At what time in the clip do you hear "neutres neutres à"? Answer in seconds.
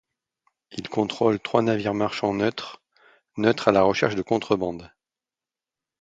2.33-3.71